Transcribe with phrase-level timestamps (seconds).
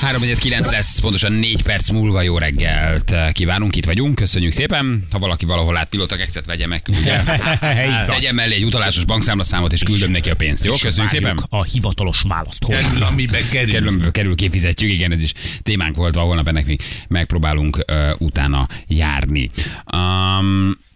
[0.00, 5.06] 3-9 lesz, pontosan 4 perc múlva jó reggelt kívánunk, itt vagyunk, köszönjük szépen.
[5.10, 7.22] Ha valaki valahol lát pilóta kekszet, vegye meg, ugye?
[8.06, 10.72] Tegyen mellé egy utalásos bankszámlaszámot, és küldöm neki a pénzt, jó?
[10.72, 11.38] Köszönjük szépen.
[11.48, 12.64] A hivatalos választ.
[12.66, 13.72] Kerül, amiben kerül.
[13.72, 15.32] Kerül, amiből kerül, kifizetjük, igen, ez is
[15.62, 19.50] témánk volt, holnap ennek még megpróbálunk uh, utána járni.
[19.92, 20.86] Um,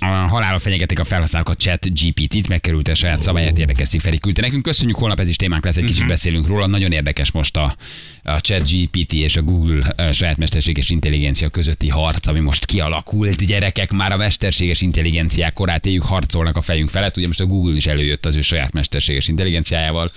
[0.00, 4.62] a halálra fenyegetik a felhasználókat chat GPT-t, megkerült a saját szabályát, érdekes Szigferi küldte nekünk.
[4.62, 6.66] Köszönjük, holnap ez is témánk lesz, egy kicsit beszélünk róla.
[6.66, 7.76] Nagyon érdekes most a,
[8.22, 13.46] a chat GPT és a Google a saját mesterséges intelligencia közötti harc, ami most kialakult.
[13.46, 17.16] Gyerekek már a mesterséges intelligenciák korát éljük, harcolnak a fejünk felett.
[17.16, 20.10] Ugye most a Google is előjött az ő saját mesterséges intelligenciájával,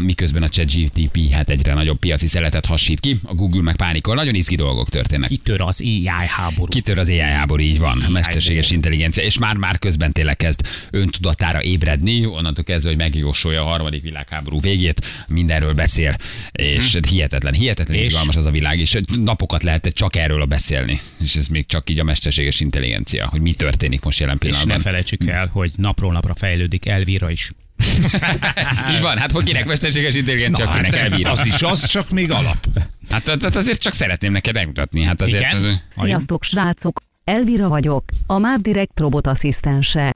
[0.00, 4.14] miközben a chat GPT hát egyre nagyobb piaci szeletet hasít ki, a Google meg pánikol.
[4.14, 5.28] Nagyon izgi dolgok történnek.
[5.28, 6.68] Kitör az AI háború.
[6.68, 8.02] Kitör az AI háború, így van.
[8.06, 13.62] A mesterséges intelligencia, és már már közben tényleg kezd öntudatára ébredni, onnantól kezdve, hogy megjósolja
[13.62, 16.14] a harmadik világháború végét, mindenről beszél,
[16.52, 18.06] és hihetetlen, hihetetlen És?
[18.06, 21.90] izgalmas az a világ, és csak lehetett csak erről a beszélni, és ez még csak
[21.90, 24.80] így a mesterséges intelligencia, hogy mi történik most jelen És ne pillanatban.
[24.80, 27.50] felejtsük el, hogy napról napra fejlődik Elvira is.
[28.94, 31.26] így van, hát hogy kinek mesterséges intelligencia, Na, kinek hát elbír.
[31.26, 32.66] az is az, csak még alap.
[33.10, 35.52] Hát, hát azért csak szeretném neked megmutatni, hát azért...
[35.52, 35.80] Igen?
[35.96, 37.00] Az, Sziasztok, srácok!
[37.24, 40.14] Elvira vagyok, a már direkt robotasszisztense.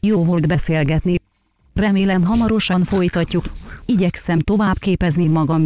[0.00, 1.16] Jó volt beszélgetni.
[1.74, 3.42] Remélem hamarosan folytatjuk.
[3.86, 5.64] Igyekszem tovább képezni magam.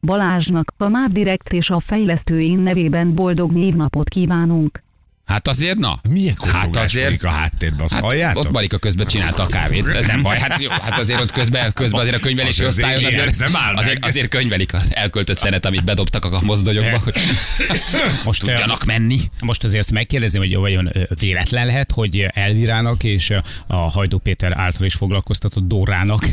[0.00, 4.82] Balázsnak, a már direkt és a fejlesztőin nevében boldog névnapot kívánunk.
[5.24, 6.00] Hát azért, na.
[6.08, 8.44] Milyen Hát azért- a háttérben, azt Hát halljátok?
[8.44, 12.00] ott Marika közben csinálta a kávét, nem baj, hát, jó, hát azért ott közben, közben
[12.00, 15.36] azért a könyvelési Az azért osztályon ilyen, azért, nem áll azért, azért könyvelik az elköltött
[15.38, 17.14] szenet, amit bedobtak a mozdonyokba, hogy
[18.24, 19.20] Most, tudjanak menni.
[19.40, 23.32] Most azért ezt megkérdezném, hogy vajon véletlen lehet, hogy Elvirának és
[23.66, 26.24] a Hajdó Péter által is foglalkoztatott Dórának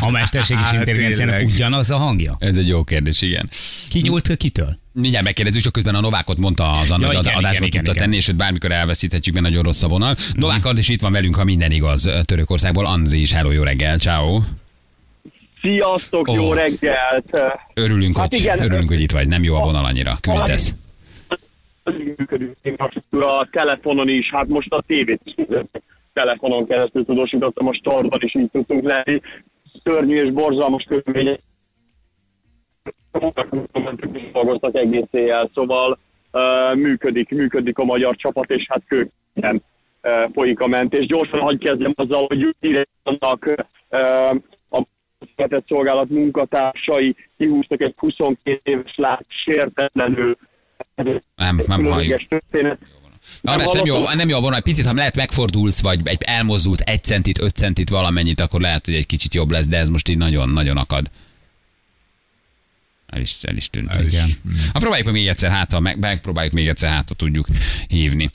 [0.00, 2.36] a mesterséges Hát, intelligenciának ugyanaz a hangja?
[2.38, 3.50] Ez egy jó kérdés, igen.
[3.88, 4.82] Ki nyúlt kitől?
[4.94, 7.94] Mindjárt megkérdezzük, csak közben a Novákot mondta az Anna, Ja, hogy adásba tudta igen.
[7.94, 10.14] tenni, és hogy bármikor elveszíthetjük, mert nagyon rossz a vonal.
[10.34, 12.86] Novák Andris itt van velünk, ha minden igaz, Törökországból.
[12.86, 14.40] Andris, hello, jó reggel, ciao.
[15.60, 16.34] Sziasztok, Ó.
[16.34, 17.36] jó reggelt!
[17.74, 18.60] Örülünk, Hát hogy, igen.
[18.62, 19.28] örülünk, hogy itt vagy.
[19.28, 20.16] Nem jó a vonal annyira.
[20.20, 20.74] Küzdesz.
[23.10, 25.34] A telefonon is, hát most a tévét is
[26.12, 29.20] telefonon keresztül tudósítottam, a startban is így tudtunk lenni.
[29.84, 31.40] Szörnyű és borzalmas körülmények.
[34.32, 35.98] Dolgoztak egész éjjel, szóval
[36.32, 39.62] uh, működik, működik a magyar csapat, és hát kőken
[40.02, 41.06] uh, folyik a mentés.
[41.06, 42.54] Gyorsan hagyj kezdjem azzal, hogy
[43.02, 44.36] vannak uh,
[44.70, 44.86] a
[45.36, 50.36] vezetett szolgálat munkatársai kihúztak egy 22 éves lány sértetlenül.
[51.36, 52.20] Nem, nem halljuk.
[52.28, 52.78] történet.
[53.42, 54.62] András, nem jó, nem jó a vonal.
[54.62, 58.94] Picit, ha lehet megfordulsz, vagy egy elmozdulsz egy centit, öt centit valamennyit, akkor lehet, hogy
[58.94, 61.10] egy kicsit jobb lesz, de ez most így nagyon-nagyon akad.
[63.06, 63.90] El is, el is tűnt.
[63.90, 64.28] El is, Igen.
[64.48, 64.52] mm.
[64.72, 67.46] Ha próbáljuk még egyszer, hát ha meg, megpróbáljuk még egyszer, hát ha tudjuk
[67.88, 68.30] hívni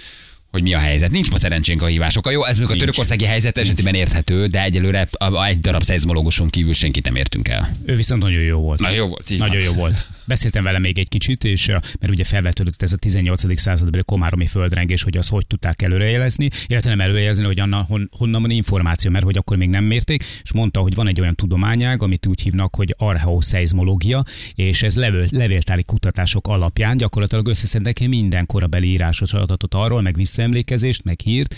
[0.52, 1.12] hogy mi a helyzet.
[1.12, 2.32] Nincs ma szerencsénk a hívásokkal.
[2.34, 6.50] Jó, ez még a törökországi helyzet esetében érthető, de egyelőre a- a- egy darab szeizmológuson
[6.50, 7.78] kívül senkit nem értünk el.
[7.86, 8.80] Ő viszont nagyon jó volt.
[8.80, 10.08] Na jó volt, Nagyon jó volt.
[10.30, 13.60] Beszéltem vele még egy kicsit, és mert ugye felvetődött ez a 18.
[13.60, 18.42] századbeli komáromi földrengés, hogy az hogy tudták előrejelezni, illetve nem előrejelezni, hogy anna, hon, honnan
[18.42, 22.04] van információ, mert hogy akkor még nem mérték, és mondta, hogy van egy olyan tudományág,
[22.04, 24.24] amit úgy hívnak, hogy archeoszeizmológia,
[24.56, 31.04] és ez levél, levéltári kutatások alapján gyakorlatilag összeszednek minden korabeli írásos adatot arról, meg visszaemlékezést,
[31.04, 31.56] meg hírt,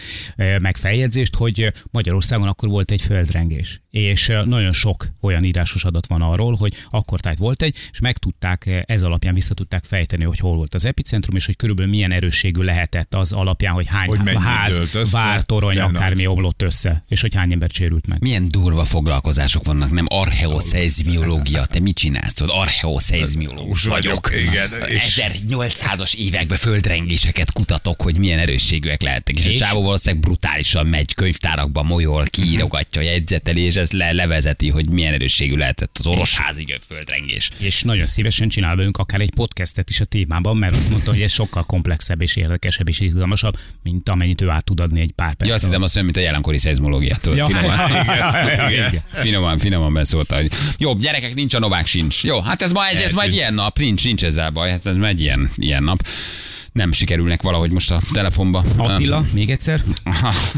[0.59, 3.81] meg feljegyzést, hogy Magyarországon akkor volt egy földrengés.
[3.89, 8.17] És nagyon sok olyan írásos adat van arról, hogy akkor tehát volt egy, és meg
[8.61, 11.91] tudták, ö, ez alapján vissza tudták fejteni, hogy hol volt az epicentrum, és hogy körülbelül
[11.91, 17.03] milyen erősségű lehetett az alapján, hogy hány Hogy ház, össze, vár, torony, akármi omlott össze,
[17.07, 18.21] és hogy hány ember sérült meg.
[18.21, 21.65] Milyen durva foglalkozások vannak, nem archeoszeizmiológia.
[21.65, 22.41] Te mit csinálsz?
[22.41, 24.29] Archeoszeizmiológus vagyok.
[24.49, 29.39] Igen, és- 1800-as években földrengéseket kutatok, hogy milyen erősségűek lehetnek.
[29.39, 29.61] És, és?
[29.61, 35.13] a csávó valószínűleg brutálisan megy könyvtárakba, molyol, kiírogatja, jegyzeteli, és ez le, levezeti, hogy milyen
[35.13, 37.49] erősségű lehetett az orosházig földrengés.
[37.57, 41.21] És nagyon szívesen csinál velünk akár egy podcastet is a témában, mert azt mondta, hogy
[41.21, 45.33] ez sokkal komplexebb és érdekesebb és izgalmasabb, mint amennyit ő át tud adni egy pár
[45.33, 45.49] perc.
[45.49, 47.15] Ja, azt hittem azt mondja, mint a jelenkori szeizmológia.
[47.15, 47.45] Tudod, Ja.
[47.45, 47.79] finoman,
[48.71, 49.01] Igen.
[49.11, 52.23] finoman, finoman beszólta, hogy jó, gyerekek, nincs a Novák sincs.
[52.23, 54.85] Jó, hát ez ma egy, ez ma egy ilyen nap, nincs, nincs ezzel baj, hát
[54.85, 56.07] ez ma egy ilyen, ilyen nap.
[56.71, 58.63] Nem sikerülnek valahogy most a telefonba.
[58.77, 59.83] Attila, még egyszer?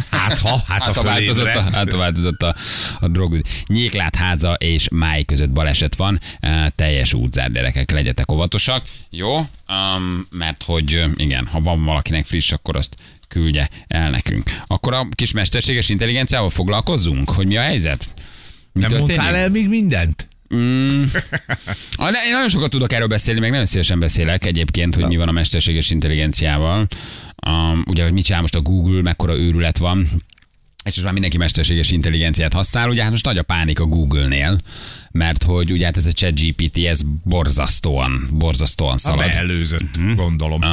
[0.10, 2.56] Hát ha, hát Hát ha változott, a, hát ha változott a,
[3.00, 3.42] a drog.
[3.66, 8.84] Nyéklát háza és máj között baleset van, eh, teljes útzár gyerekek, legyetek óvatosak.
[9.10, 12.96] Jó, um, mert hogy igen, ha van valakinek friss, akkor azt
[13.28, 14.60] küldje el nekünk.
[14.68, 18.06] Akkor a kis mesterséges intelligenciával foglalkozzunk, hogy mi a helyzet?
[18.72, 19.16] Mi Nem történik?
[19.16, 20.28] mondtál el még mindent?
[20.56, 21.04] Mm.
[21.96, 25.16] Ah, ne- Én nagyon sokat tudok erről beszélni, meg nagyon szívesen beszélek egyébként, hogy mi
[25.16, 26.88] van a mesterséges intelligenciával.
[27.48, 30.08] Um, ugye, hogy mit csinál most a Google, mekkora őrület van.
[30.86, 34.60] És most már mindenki mesterséges intelligenciát használ, ugye hát most nagy a pánik a Google-nél,
[35.12, 39.28] mert hogy ugye hát ez a ChatGPT, ez borzasztóan, borzasztóan A szalad.
[39.30, 40.62] beelőzött, gondolom.
[40.62, 40.68] A,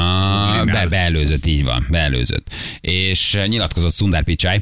[0.51, 0.87] be, Google-nál.
[0.89, 2.49] beelőzött, így van, beelőzött.
[2.81, 4.61] És nyilatkozott Sundar Pichai,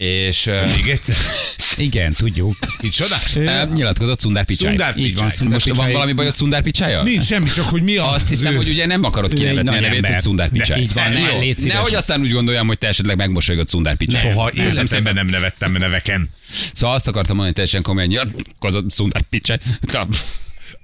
[0.00, 1.14] és Még egyszer.
[1.76, 2.56] Igen, tudjuk.
[2.80, 3.16] Micsoda?
[3.36, 4.68] uh, nyilatkozott Sundar Pichai.
[4.68, 5.30] Szundár Így van.
[5.30, 5.92] Sundar Most van Pichai.
[5.92, 7.02] valami bajod Sundar Pichai-jal?
[7.02, 8.10] Nincs semmi, csak hogy mi a...
[8.12, 10.80] Azt hiszem, ő- hogy ugye nem akarod kinevetni a nevét, hogy Sundar Pichai.
[10.80, 11.72] Így van, ne, légy szíves.
[11.74, 14.30] Nehogy aztán úgy gondoljam, hogy te esetleg megmosolygott Sundar Pichai.
[14.30, 16.30] Soha életemben nem nevettem neveken.
[16.72, 19.56] Szóval azt akartam mondani, hogy teljesen komolyan nyilatkozott Sundar Pichai.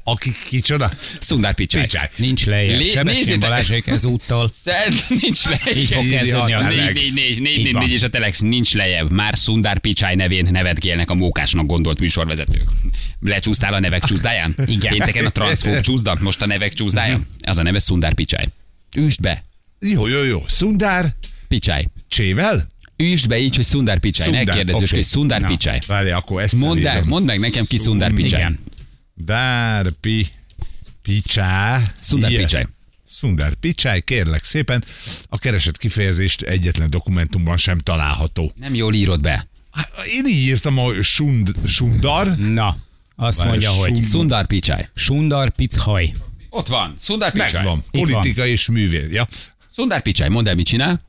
[0.08, 0.92] Aki kicsoda?
[1.20, 1.82] Sundar Pichai.
[1.82, 2.08] Pichai.
[2.16, 2.78] Nincs lejjebb.
[2.78, 4.52] Lé- nézzétek- Balázsék ezúttal.
[4.64, 5.76] Szer- Nincs lejjebb.
[5.76, 6.74] Így fog Így kezdődni a Telex.
[6.74, 7.82] négy, négy, négy, Így négy, van.
[7.82, 9.12] négy, és a Telex nincs lejjebb.
[9.12, 12.68] Már Sundar Pichai nevén nevetgélnek a mókásnak gondolt műsorvezetők.
[13.20, 14.54] Lecsúsztál a nevek csúszdáján?
[14.66, 14.90] Igen.
[14.92, 17.20] Pénteken a transzfób csúszda, most a nevek csúszdája?
[17.46, 18.48] Az a neve Sundar Pichai.
[18.96, 19.44] Üsd be,
[19.80, 20.44] Jó, jó, jó.
[20.48, 21.06] Szundár
[21.48, 21.88] Pichai.
[22.08, 22.66] csével?
[22.96, 24.30] Üsd be így, hogy Sundar Pichai.
[24.30, 24.96] Ne Sundar, kérdezzük, oké.
[24.96, 25.46] hogy Sundar Na.
[25.46, 25.78] Pichai.
[25.86, 28.38] Várj, akkor ezt Mondd, el, mondd meg nekem ki Sundar Pichai.
[28.40, 28.58] Igen.
[29.16, 30.26] Dár pi,
[31.02, 31.82] picsá.
[32.10, 32.30] Ilyen.
[32.42, 32.66] Pichai.
[33.08, 34.84] Sundar Pichai, kérlek szépen.
[35.28, 38.52] A keresett kifejezést egyetlen dokumentumban sem található.
[38.56, 39.46] Nem jól írod be.
[39.70, 42.36] Hát, Én így írtam, hogy sund, Sundar.
[42.36, 42.76] Na,
[43.16, 44.86] azt Várj, mondja, hogy Sund- Sundar Pichai.
[44.94, 46.14] Sundar Pichai.
[46.50, 46.94] Ott van.
[46.98, 47.52] Sundar Pichai.
[47.52, 47.76] Megvan.
[47.90, 48.02] Itt van.
[48.20, 49.10] Politika és művész.
[49.12, 49.28] Ja.
[49.74, 50.28] Sundar Pichai.
[50.28, 51.00] Mondd el, mit csinál?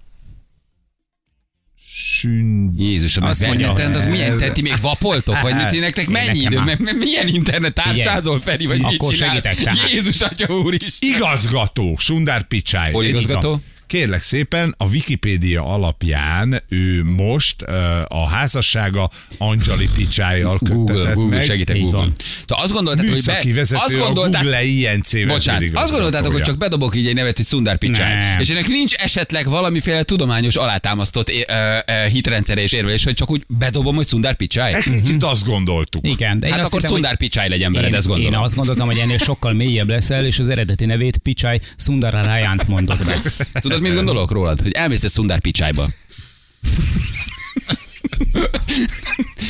[2.00, 2.80] Sund...
[2.80, 6.60] Jézusom, Azt mondja, hogy milyen, te, ti még vapoltok, vagy mit, ti nektek mennyi idő,
[6.60, 9.30] meg, milyen internet tárcsázol, Feri, vagy mit Akkor csinál?
[9.30, 9.92] segítek tehát.
[9.92, 10.94] Jézus, atya úr is.
[11.00, 12.92] Igazgató, Sundar Pichai.
[12.92, 13.62] Hol igazgató?
[13.88, 17.62] Kérlek szépen, a Wikipédia alapján ő most
[18.08, 21.46] a házassága Anjali Pichai-jal Google, köttetett Google, meg.
[21.46, 21.98] segítek Google.
[21.98, 22.14] van.
[22.46, 26.42] Szóval azt gondoltátok, hogy be, vezető azt a gondolták, Google INC Bocsánat, azt gondoltátok, hogy
[26.42, 28.14] csak bedobok így egy nevet, hogy Sundar Pichai.
[28.40, 33.32] És ennek nincs esetleg valamiféle tudományos alátámasztott é- ö, ö, hitrendszere és érvelés, hogy csak
[33.32, 34.74] úgy bedobom, hogy Sundar Pichai?
[34.74, 36.08] Egy kicsit azt gondoltuk.
[36.08, 38.44] Igen, de én Hát azt akkor hittem, Sundar Pichai legyen veled, én, ezt én gondolom.
[38.44, 43.22] azt gondoltam, hogy ennél sokkal mélyebb leszel, és az eredeti nevét Pichai Sundararajánt mondod be.
[43.62, 44.62] Tudod, mit gondolok rólad?
[44.62, 45.90] Hogy elmész a Sundar Pichaiba.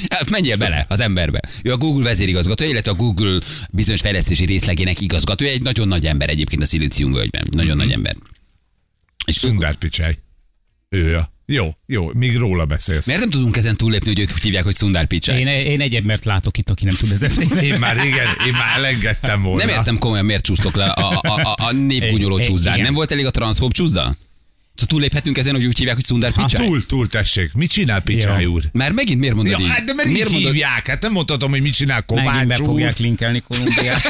[0.10, 1.40] Hát menjél bele az emberbe.
[1.64, 3.40] Ő a Google vezérigazgatója, illetve a Google
[3.72, 5.52] bizonyos fejlesztési részlegének igazgatója.
[5.52, 7.48] Egy nagyon nagy ember egyébként a Szilícium völgyben.
[7.52, 8.16] Nagyon nagy ember.
[9.26, 10.18] És Sundar Pichai.
[10.90, 11.37] Ő a.
[11.50, 13.06] Jó, jó, még róla beszélsz.
[13.06, 15.40] miért nem tudunk ezen túllépni, hogy őt úgy hívják, hogy Sundar Pichai?
[15.40, 17.58] Én, én egy embert látok itt, aki nem tud ezen.
[17.64, 19.66] Én már régen, én már elengedtem volna.
[19.66, 21.72] Nem értem komolyan, miért csúsztok le a, a, a, a
[22.42, 22.74] csúszdán.
[22.74, 22.86] igen.
[22.86, 24.02] Nem volt elég a transzfób csúszda?
[24.02, 24.16] Szóval
[24.88, 26.66] túlléphetünk ezen, hogy úgy hívják, hogy Sundar Pichai?
[26.66, 27.54] Túl, túl tessék.
[27.54, 28.52] Mit csinál Pichai Jó.
[28.52, 28.64] úr?
[28.72, 29.72] Már megint miért mondod Ja, így?
[29.72, 30.52] hát de mert miért így mondod?
[30.52, 30.88] hívják.
[30.88, 32.66] Hát nem mondhatom, hogy mit csinál Megint be Kovács úr.
[32.66, 34.02] fogják linkelni Kolumbiát.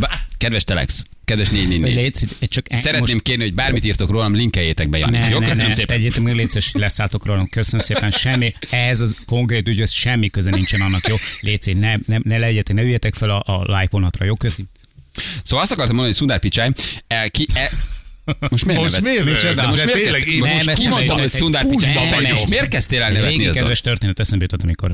[0.00, 1.94] Bá- Kedves Telex, kedves 444.
[1.94, 5.18] Légy, csak en- Szeretném kérni, hogy bármit írtok rólam, linkeljétek be, Jani.
[5.18, 5.96] Ne, Jó, ne, köszönöm ne, szépen.
[5.96, 7.48] Tegyétek meg, légy szíves, leszálltok rólam.
[7.48, 8.10] Köszönöm szépen.
[8.10, 11.16] Semmi, ez az konkrét ügy, ez semmi köze nincsen annak, jó?
[11.40, 14.34] Légy szíves, ne, ne, ne legyetek, ne üljetek fel a, a like vonatra, jó?
[14.34, 14.64] Köszi.
[15.42, 16.70] Szóval azt akartam mondani, hogy Sundar Pichai,
[17.06, 17.70] e, ki, e,
[18.50, 19.24] most miért Most nevetsz?
[19.24, 19.68] miért De röhög?
[19.68, 22.34] most De miért tényleg én most Nem, ezt ki nem mondta, hogy van, Feri, nem.
[22.34, 23.52] És miért kezdtél el nevetni azon?
[23.52, 24.92] kedves történet eszembe jutott, amikor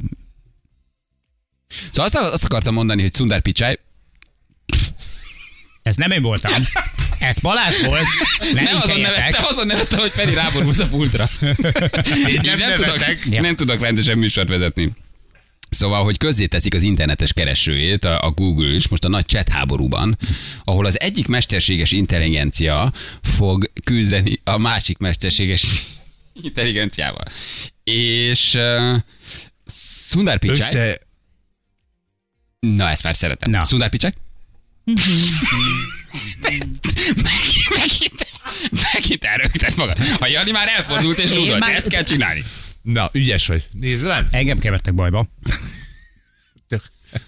[1.91, 3.79] Szóval azt, azt akartam mondani, hogy Sundar Pichai,
[5.87, 6.67] ez nem én voltam.
[7.19, 8.05] Ez Balázs volt.
[8.53, 11.31] Ne nem azon nevettem, azon nevettem, hogy Feri ráborult a pultra.
[11.41, 14.93] Nem nem, tudok, nem tudok rendesen műsort vezetni.
[15.71, 20.19] Szóval, hogy közzéteszik az internetes keresőjét, a Google is, most a nagy chat háborúban,
[20.65, 25.85] ahol az egyik mesterséges intelligencia fog küzdeni a másik mesterséges
[26.33, 27.25] intelligenciával.
[27.85, 28.97] És uh,
[30.07, 30.79] Sundar Pichai, Össze...
[30.79, 31.01] Össze...
[32.61, 33.51] na ezt már szeretem.
[33.51, 33.65] Na.
[33.65, 34.13] Sundar Pichai?
[36.43, 36.81] Megint,
[37.75, 38.27] megint,
[38.93, 39.97] megint elrögtett magad.
[40.19, 42.45] A Jani már elfordult és Én rúdolt, már- ezt kell csinálni.
[42.83, 43.69] Na, ügyes vagy.
[43.73, 44.29] Nézd rám.
[44.31, 45.29] Engem kevertek bajba.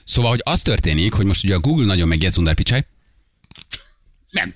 [0.04, 2.86] Szóval, hogy az történik, hogy most ugye a Google nagyon megjegyz Sundar Pichai.
[4.30, 4.52] Nem.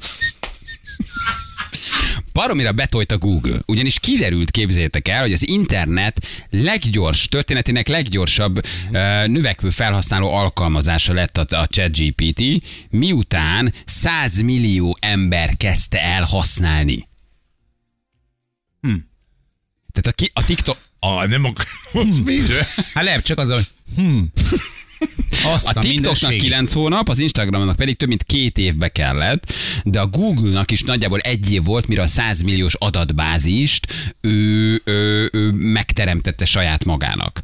[2.43, 8.61] Baromira betolt a Google, ugyanis kiderült, képzeljétek el, hogy az internet leggyors, történetének leggyorsabb
[8.93, 12.43] ö, növekvő felhasználó alkalmazása lett a, a ChatGPT,
[12.91, 17.09] miután 100 millió ember kezdte el használni.
[18.81, 18.95] Hm.
[19.93, 21.65] Tehát a, ki, a TikTok, Ah, nem ak...
[21.93, 22.63] Most miről?
[22.95, 24.23] Hát lehet csak az, hogy hm.
[25.45, 26.41] Azt A TikToknak mindenségét.
[26.41, 29.53] 9 hónap, az Instagramnak pedig több mint két évbe kellett,
[29.85, 33.87] de a Google-nak is nagyjából egy év volt, mire a 100 milliós adatbázist
[34.21, 37.41] ő, ő, ő megteremtette saját magának.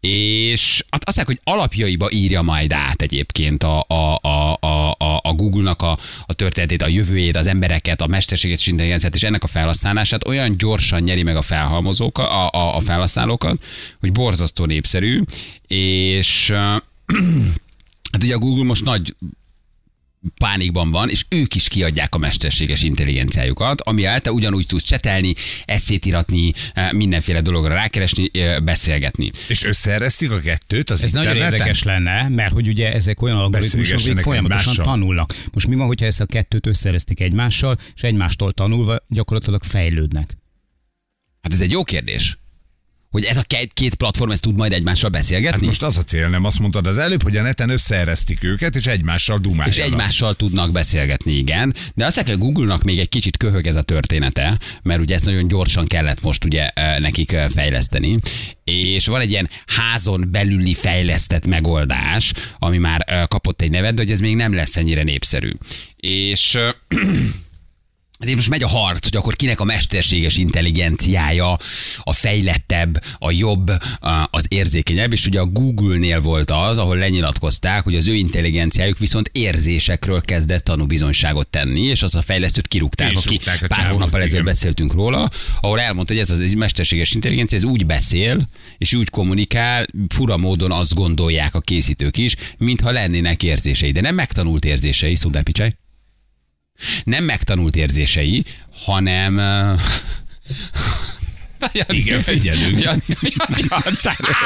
[0.00, 5.82] és azt mondják, hogy alapjaiba írja majd át egyébként a, a, a, a, a, Google-nak
[5.82, 10.56] a, a történetét, a jövőjét, az embereket, a mesterséges intelligenciát és ennek a felhasználását olyan
[10.58, 13.64] gyorsan nyeri meg a felhalmozókat, a, a, a felhasználókat,
[14.00, 15.20] hogy borzasztó népszerű,
[15.66, 16.52] és
[18.12, 19.14] Hát ugye a Google most nagy
[20.38, 25.34] pánikban van, és ők is kiadják a mesterséges intelligenciájukat, ami által ugyanúgy tudsz csetelni,
[25.64, 26.52] eszét iratni,
[26.90, 28.30] mindenféle dologra rákeresni,
[28.64, 29.30] beszélgetni.
[29.48, 31.58] És összeeresztik a kettőt az Ez nagyon interneten?
[31.58, 34.84] érdekes lenne, mert hogy ugye ezek olyan algoritmusok, amik folyamatosan egymással.
[34.84, 35.34] tanulnak.
[35.52, 40.36] Most mi van, hogyha ezt a kettőt összereztik egymással, és egymástól tanulva gyakorlatilag fejlődnek?
[41.42, 42.38] Hát ez egy jó kérdés.
[43.14, 45.66] Hogy ez a két, két platform ezt tud majd egymással Hát beszélgetni?
[45.66, 48.86] most az a cél, nem azt mondtad az előbb, hogy a neten összeeresztik őket, és
[48.86, 49.76] egymással dumáljanak.
[49.76, 51.74] és egymással tudnak beszélgetni, igen.
[51.94, 55.48] De azt hogy Google-nak még egy kicsit köhög ez a története, mert ugye ezt nagyon
[55.48, 56.68] gyorsan kellett most ugye
[56.98, 58.16] nekik fejleszteni.
[58.64, 64.10] És van egy ilyen házon belüli fejlesztett megoldás, ami már kapott egy nevet, de hogy
[64.10, 65.50] ez még nem lesz ennyire népszerű.
[65.96, 66.58] És
[68.18, 71.56] eh, ezért most megy a harc, hogy akkor kinek a mesterséges intelligenciája
[71.98, 73.70] a fejlettebb, a jobb,
[74.30, 79.30] az érzékenyebb, és ugye a Google-nél volt az, ahol lenyilatkozták, hogy az ő intelligenciájuk viszont
[79.32, 84.22] érzésekről kezdett tanúbizonyságot tenni, és az a fejlesztőt kirúgták, Ki is aki pár csávót, hónappal
[84.22, 85.30] ezelőtt beszéltünk róla,
[85.60, 90.72] ahol elmondta, hogy ez az mesterséges intelligencia, ez úgy beszél, és úgy kommunikál, fura módon
[90.72, 95.74] azt gondolják a készítők is, mintha lennének érzései, de nem megtanult érzései, Szundár Picsaj
[97.04, 98.44] nem megtanult érzései,
[98.84, 99.36] hanem...
[101.72, 102.82] Jani, Igen, figyelünk.
[102.82, 104.36] Jani, Jani arcára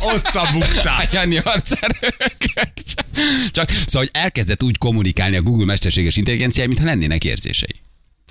[0.14, 1.08] Ott a buktál.
[1.12, 1.98] Jani arcára
[3.50, 7.83] Csak szóval, hogy elkezdett úgy kommunikálni a Google mesterséges intelligenciája, mintha lennének érzései.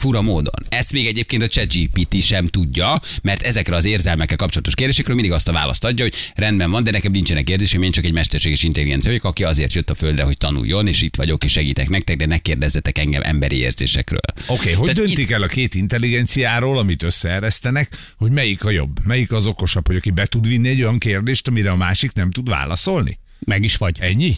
[0.04, 0.54] Fura módon.
[0.70, 5.48] Ezt még egyébként a ChatGPT sem tudja, mert ezekre az érzelmekkel kapcsolatos kérdésekről mindig azt
[5.48, 9.10] a választ adja, hogy rendben van, de nekem nincsenek érzéseim, én csak egy mesterséges intelligencia
[9.10, 12.26] vagyok, aki azért jött a földre, hogy tanuljon, és itt vagyok, és segítek nektek, de
[12.26, 14.20] ne kérdezzetek engem emberi érzésekről.
[14.48, 19.06] Oké, okay, hogy Tehát döntik el a két intelligenciáról, amit összeeresztenek, hogy melyik a jobb?
[19.06, 22.32] Melyik az okosabb, hogy aki be tud vinni egy olyan kérdést, amire a másik nem
[22.32, 23.20] tud válaszolni?
[23.40, 23.98] Meg is vagy.
[24.00, 24.36] Ennyi?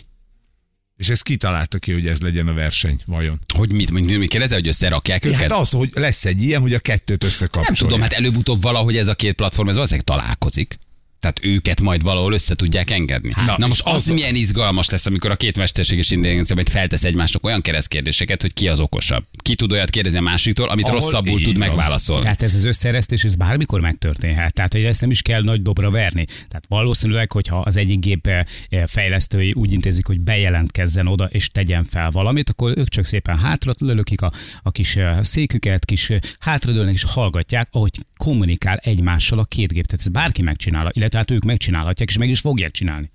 [0.97, 3.39] És ez kitalálta ki, hogy ez legyen a verseny, vajon?
[3.53, 5.39] Hogy mit, mit, mit kérdezel, hogy összerakják őket?
[5.39, 7.79] Hát az, hogy lesz egy ilyen, hogy a kettőt összekapcsolják.
[7.79, 10.77] Nem tudom, hát előbb-utóbb valahogy ez a két platform, ez valószínűleg találkozik.
[11.25, 13.31] Tehát őket majd valahol össze tudják engedni.
[13.35, 16.69] Na, Na, Na most az, az- milyen izgalmas lesz, amikor a két mesterséges intelligencia majd
[16.69, 19.25] feltesz egymásnak olyan keresztkérdéseket, hogy ki az okosabb.
[19.41, 22.23] Ki tud olyat kérdezni a másiktól, amit Ahol rosszabbul tud megválaszolni.
[22.23, 24.53] Tehát ez az összeeresztés, ez bármikor megtörténhet.
[24.53, 26.25] Tehát, hogy ezt nem is kell nagy dobra verni.
[26.25, 28.43] Tehát valószínűleg, hogyha az egyik gép eh,
[28.87, 33.73] fejlesztői úgy intézik, hogy bejelentkezzen oda és tegyen fel valamit, akkor ők csak szépen hátra
[33.77, 34.31] lölökik a,
[34.63, 39.85] a kis eh, széküket, kis eh, hátradőlnek és hallgatják, ahogy kommunikál egymással a két gép.
[39.85, 43.11] Tehát ez bárki megcsinálja, illetve hát ők megcsinálhatják, és meg is fogják csinálni.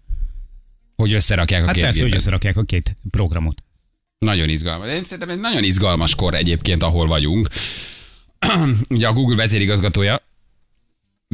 [0.96, 2.20] Hogy összerakják a Hát két persze, hogy gépet.
[2.22, 3.62] összerakják a két programot.
[4.18, 4.88] Nagyon izgalmas.
[4.88, 7.48] Én szerintem egy nagyon izgalmas kor egyébként, ahol vagyunk.
[8.90, 10.20] Ugye a Google vezérigazgatója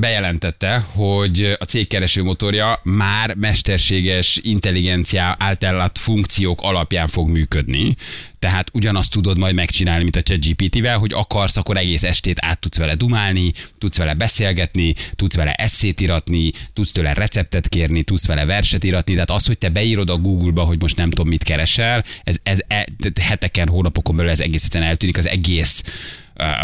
[0.01, 7.95] bejelentette, hogy a cégkereső motorja már mesterséges intelligencia által ellát funkciók alapján fog működni.
[8.39, 12.79] Tehát ugyanazt tudod majd megcsinálni, mint a ChatGPT-vel, hogy akarsz, akkor egész estét át tudsz
[12.79, 18.45] vele dumálni, tudsz vele beszélgetni, tudsz vele eszét iratni, tudsz tőle receptet kérni, tudsz vele
[18.45, 19.13] verset iratni.
[19.13, 22.59] Tehát az, hogy te beírod a Google-ba, hogy most nem tudom, mit keresel, ez, ez
[22.69, 22.87] e,
[23.21, 25.83] heteken, hónapokon belül ez egész egyszerűen eltűnik, az egész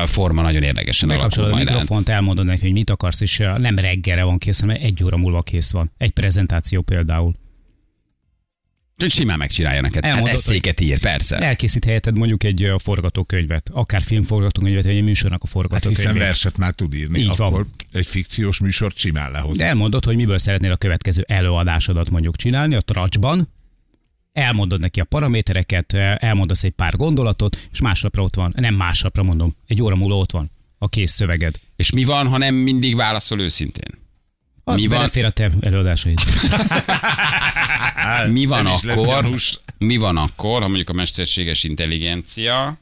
[0.07, 3.79] forma nagyon érdekesen alakul Megkapcsolod a mikrofont, elmondod neki, hogy mit akarsz, és eh, nem
[3.79, 5.91] reggelre van kész, hanem egy óra múlva kész van.
[5.99, 7.35] Egy prezentáció például.
[8.97, 10.05] Hogy simán megcsinálja neked.
[10.05, 11.37] Hát Elmondod, eszéket ír, persze.
[11.37, 16.23] Elkészít helyetted mondjuk egy ö, forgatókönyvet, akár filmforgatókönyvet, vagy egy műsornak a Hát hiszen forgatókönyvét.
[16.23, 17.47] verset már tud írni, Így van.
[17.47, 19.59] akkor egy fikciós műsort simán lehoz.
[19.59, 23.49] De elmondod, hogy miből szeretnél a következő előadásodat mondjuk csinálni a tracsban,
[24.33, 29.57] elmondod neki a paramétereket, elmondasz egy pár gondolatot, és másnapra ott van, nem másnapra mondom,
[29.67, 31.55] egy óra múlva ott van a kész szöveged.
[31.77, 34.01] És mi van, ha nem mindig válaszol őszintén?
[34.65, 35.11] Az Mi van?
[35.25, 36.19] a te előadásaid.
[38.29, 39.27] Mi van akkor,
[39.79, 42.79] mi van akkor, ha mondjuk a mesterséges intelligencia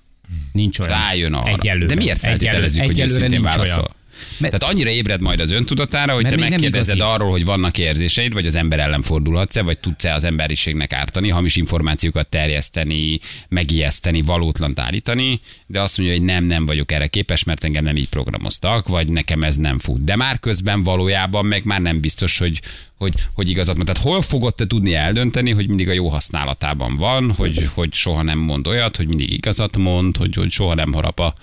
[0.52, 0.92] Nincs olyan.
[0.92, 1.48] rájön arra.
[1.48, 1.86] Egyelőre.
[1.86, 3.78] De miért feltételezzük, hogy Egyelőre őszintén válaszol?
[3.82, 3.94] olyan.
[4.38, 8.46] Mert- Tehát annyira ébred majd az öntudatára, hogy te megkérdezed arról, hogy vannak érzéseid, vagy
[8.46, 15.40] az ember ellen fordulhatsz-e, vagy tudsz-e az emberiségnek ártani, hamis információkat terjeszteni, megijeszteni, valótlant állítani,
[15.66, 19.08] de azt mondja, hogy nem, nem vagyok erre képes, mert engem nem így programoztak, vagy
[19.12, 20.04] nekem ez nem fut.
[20.04, 22.60] De már közben valójában meg már nem biztos, hogy,
[22.98, 23.86] hogy, hogy igazat mond.
[23.86, 28.22] Tehát hol fogod te tudni eldönteni, hogy mindig a jó használatában van, hogy, hogy soha
[28.22, 31.34] nem mond olyat, hogy mindig igazat mond, hogy, hogy soha nem harap a,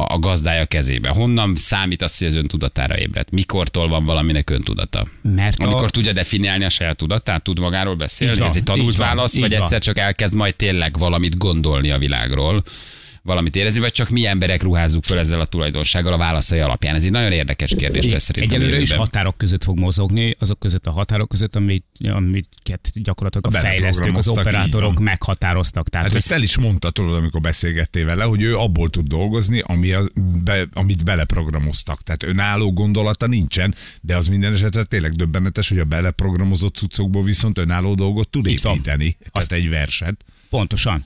[0.00, 1.08] a, a gazdája kezébe.
[1.08, 3.30] Honnan számít azt, hogy az ön tudatára ébredt?
[3.30, 5.06] Mikortól van valaminek öntudata?
[5.22, 8.38] Mert a- Amikor tudja definiálni a saját tudatát, tud magáról beszélni?
[8.38, 9.62] Van, Ez egy tanult van, válasz, vagy van.
[9.62, 12.62] egyszer csak elkezd majd tényleg valamit gondolni a világról?
[13.22, 16.94] Valamit érezni, vagy csak mi emberek ruházzuk föl ezzel a tulajdonsággal a válaszai alapján?
[16.94, 18.56] Ez egy nagyon érdekes kérdés lesz szerintem.
[18.56, 19.06] Egyelőre is jövőben.
[19.06, 24.28] határok között fog mozogni, azok között a határok között, amit, amiket gyakorlatilag a fejlesztők, az
[24.28, 25.88] operátorok meghatároztak.
[25.88, 29.06] Tehát, Hát hogy ezt el is mondta, tudod, amikor beszélgettél vele, hogy ő abból tud
[29.06, 30.10] dolgozni, ami az,
[30.44, 32.02] be, amit beleprogramoztak.
[32.02, 37.58] Tehát önálló gondolata nincsen, de az minden esetre tényleg döbbenetes, hogy a beleprogramozott cuccokból viszont
[37.58, 39.16] önálló dolgot tud építeni.
[39.30, 40.24] Azt egy verset.
[40.50, 41.04] pontosan.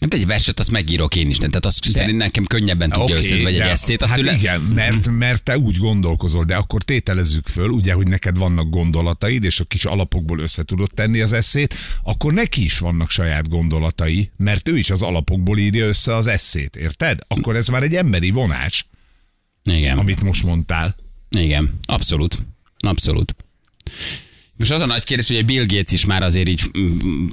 [0.00, 3.42] Hát egy verset azt megírok én is, tehát azt szerint nekem könnyebben tudja Oké, összedni,
[3.42, 4.02] vagy egy eszét.
[4.02, 4.34] Azt hát tőle...
[4.34, 9.44] igen, mert, mert te úgy gondolkozol, de akkor tételezzük föl, ugye, hogy neked vannak gondolataid,
[9.44, 14.30] és a kis alapokból össze tudod tenni az eszét, akkor neki is vannak saját gondolatai,
[14.36, 17.18] mert ő is az alapokból írja össze az eszét, érted?
[17.28, 18.86] Akkor ez már egy emberi vonás,
[19.64, 19.98] Igen.
[19.98, 20.94] amit most mondtál.
[21.28, 22.38] Igen, abszolút.
[22.78, 23.34] Abszolút.
[24.56, 27.26] Most az a nagy kérdés, hogy a Bill Gates is már azért így mm, mm,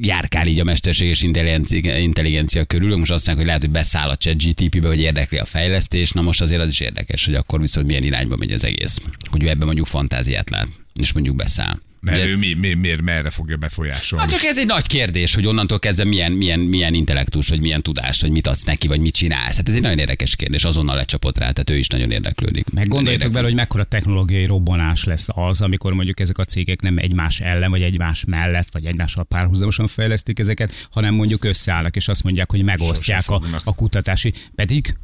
[0.00, 2.96] járkál így a mesterséges intelligencia, intelligencia körül.
[2.96, 6.10] Most azt mondják, hogy lehet, hogy beszáll a chat GTP-be, vagy érdekli a fejlesztés.
[6.10, 9.00] Na most azért az is érdekes, hogy akkor viszont milyen irányba megy az egész.
[9.30, 10.68] Hogy ő ebben mondjuk fantáziát lát,
[11.00, 11.80] és mondjuk beszáll.
[12.02, 14.24] Mert Ugye- ő mi, mi, miért, merre fogja befolyásolni?
[14.24, 17.82] Hát csak ez egy nagy kérdés, hogy onnantól kezdve milyen, milyen, milyen intellektus, vagy milyen
[17.82, 19.56] tudás, vagy mit adsz neki, vagy mit csinálsz.
[19.56, 22.70] Hát ez egy nagyon érdekes kérdés, azonnal lecsapott rá, tehát ő is nagyon érdeklődik.
[22.70, 26.98] Meg gondoljatok bele, hogy mekkora technológiai robbanás lesz az, amikor mondjuk ezek a cégek nem
[26.98, 32.22] egymás ellen, vagy egymás mellett, vagy egymással párhuzamosan fejlesztik ezeket, hanem mondjuk összeállnak, és azt
[32.22, 34.32] mondják, hogy megosztják a, a kutatási.
[34.54, 34.94] Pedig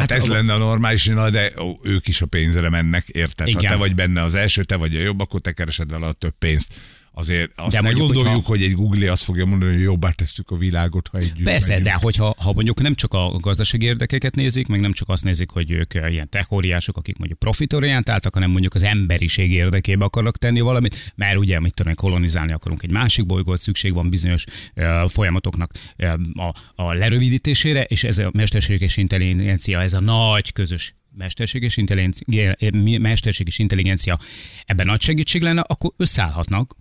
[0.00, 3.46] Hát, ez a- lenne a normális, na, de ó, ők is a pénzre mennek, érted?
[3.52, 3.70] Ha Igen.
[3.70, 6.34] te vagy benne az első, te vagy a jobb, akkor te keresed vele a több
[6.38, 6.74] pénzt.
[7.18, 10.10] Azért azt De ne mondjuk, gondoljuk, hogyha- hogy egy Google azt fogja mondani, hogy jobbá
[10.10, 11.88] tesszük a világot, ha együtt Persze, megyünk.
[11.88, 15.50] de hogyha ha mondjuk nem csak a gazdasági érdekeket nézik, meg nem csak azt nézik,
[15.50, 21.12] hogy ők ilyen techóriások, akik mondjuk profitorientáltak, hanem mondjuk az emberiség érdekébe akarnak tenni valamit,
[21.14, 24.44] mert ugye, mit tudom, kolonizálni akarunk egy másik bolygót, szükség van bizonyos
[24.74, 30.94] uh, folyamatoknak uh, a, a lerövidítésére, és ez a mesterséges intelligencia, ez a nagy közös
[31.14, 32.54] mesterséges intelligencia,
[32.98, 34.18] mesterséges intelligencia
[34.66, 36.74] ebben nagy segítség lenne, akkor összeállhatnak,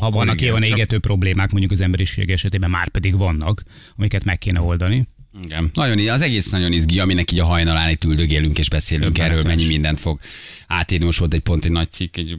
[0.00, 3.62] ha Akkor vannak igen, ilyen csak- égető problémák mondjuk az emberiség esetében, már pedig vannak,
[3.96, 5.04] amiket meg kéne oldani.
[5.44, 5.70] Igen.
[5.74, 9.38] Nagyon, az egész nagyon izgi, aminek így a hajnalán itt üldögélünk és beszélünk Döbbenetes.
[9.38, 10.20] erről, mennyi mindent fog
[10.66, 11.04] átírni.
[11.04, 12.36] Most volt egy pont egy nagy cikk, egy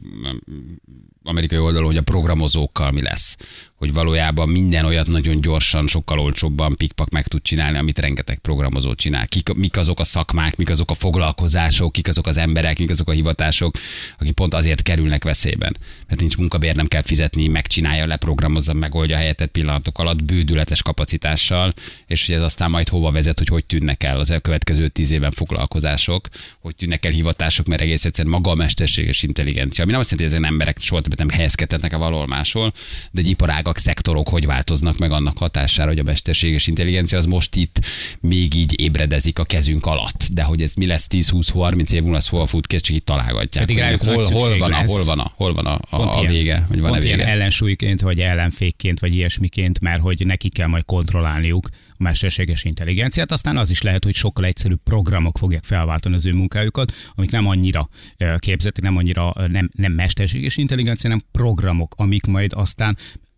[1.26, 3.36] amerikai oldalon, hogy a programozókkal mi lesz.
[3.76, 8.94] Hogy valójában minden olyat nagyon gyorsan, sokkal olcsóbban pikpak meg tud csinálni, amit rengeteg programozó
[8.94, 9.26] csinál.
[9.26, 13.08] Kik, mik azok a szakmák, mik azok a foglalkozások, kik azok az emberek, mik azok
[13.08, 13.76] a hivatások,
[14.18, 15.76] akik pont azért kerülnek veszélyben.
[16.08, 21.74] Mert nincs munkabér, nem kell fizetni, megcsinálja, leprogramozza, megoldja helyettet pillanatok alatt, bődületes kapacitással,
[22.06, 25.30] és hogy ez aztán majd hova vezet, hogy hogy tűnnek el az elkövetkező tíz évben
[25.30, 26.28] foglalkozások,
[26.60, 29.82] hogy tűnnek el hivatások, mert egész egyszerűen maga a mesterséges intelligencia.
[29.82, 32.72] Ami nem azt jelenti, hogy ezen emberek soha többet nem helyezkedhetnek a valahol máshol,
[33.10, 37.56] de egy iparágak, szektorok hogy változnak meg annak hatására, hogy a mesterséges intelligencia az most
[37.56, 37.80] itt
[38.20, 40.28] még így ébredezik a kezünk alatt.
[40.32, 43.04] De hogy ez mi lesz 10-20-30 év múlva, az hol fut ki, ezt csak itt
[43.04, 43.66] találgatják.
[43.66, 46.26] Pedig hogy rájuk hol, hol, van a, hol van a, hol van a, a, a
[46.26, 47.26] vége, pont ilyen vége.
[47.26, 53.32] ellensúlyként, vagy ellenfékként, vagy ilyesmiként, mert hogy nekik kell majd kontrollálniuk a mesterséges intelligenciát.
[53.32, 57.46] Aztán az is lehet, hogy sokkal egyszerűbb programok fogják felváltani az ő munkájukat, amik nem
[57.46, 62.96] annyira ö, képzettek, nem annyira ö, nem, nem mesterséges intelligencia, hanem programok, amik majd aztán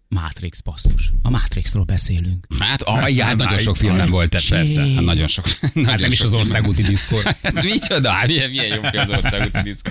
[0.09, 1.13] Matrix basszus.
[1.23, 2.47] A Matrixról beszélünk.
[2.59, 4.81] Hát, ah, igen, hát nagyon sok filmben volt ez persze.
[4.81, 5.49] Hát nagyon sok.
[5.49, 7.23] Hát nagyon nem is az országúti diszkor.
[7.43, 9.91] Hát Micsoda, hát milyen, milyen jó ki az országúti diszkó.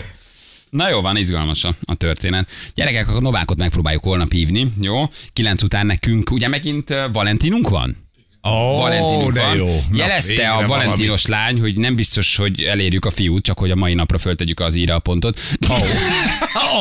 [0.69, 2.49] Na jó, van, izgalmas a, a történet.
[2.73, 5.03] Gyerekek, akkor Novákot megpróbáljuk holnap hívni, jó?
[5.33, 8.06] Kilenc után nekünk, ugye megint Valentinunk van?
[8.49, 9.55] Ó, Valentinunk de van.
[9.55, 9.65] jó.
[9.91, 10.67] Na, Jelezte a valami.
[10.67, 14.59] valentinos lány, hogy nem biztos, hogy elérjük a fiút, csak hogy a mai napra föltegyük
[14.59, 15.39] az íra a pontot.
[15.69, 15.75] Ó,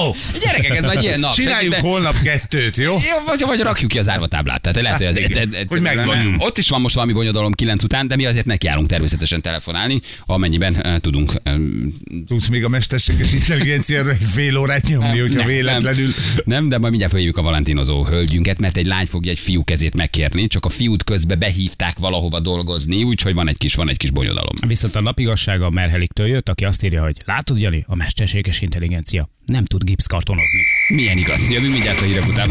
[0.44, 1.34] Gyerekek, ez már ilyen nap.
[1.34, 2.92] Csináljuk Szerintem- holnap kettőt, jó?
[2.92, 4.60] jó, vagy, vagy rakjuk ki az árvatáblát.
[4.60, 6.34] Tehát lehet, hogy, ez, Igen, ez, ez, hogy.
[6.38, 10.74] Ott is van most valami bonyodalom 9 után, de mi azért nekiállunk természetesen telefonálni, amennyiben
[10.84, 11.32] uh, tudunk.
[11.50, 11.94] Um,
[12.26, 16.04] Tudsz még a mesterséges intelligenciára egy fél órát nyomni, hogyha nem, véletlenül...
[16.04, 19.64] Nem, nem, de majd mindjárt följövjük a valentinozó hölgyünket, mert egy lány fogja egy fiú
[19.64, 23.96] kezét megkérni, csak a fiút közbe behívták valahova dolgozni, úgyhogy van egy kis, van egy
[23.96, 24.54] kis bonyodalom.
[24.66, 29.28] Viszont a napigazsága a Merheliktől jött, aki azt írja, hogy látod, Jani, a mesterséges intelligencia
[29.46, 30.60] nem tud gipszkartonozni.
[30.88, 31.50] Milyen igaz?
[31.50, 32.48] Jövünk mindjárt a hírek után.